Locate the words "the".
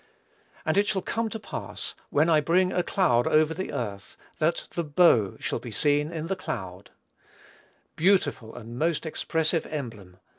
3.53-3.71, 4.73-4.83, 6.25-6.35